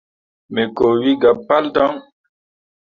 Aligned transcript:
Me 0.53 0.63
koot 0.77 0.97
wi 1.03 1.11
gah 1.21 1.37
pal 1.47 1.65
daŋ. 1.75 1.93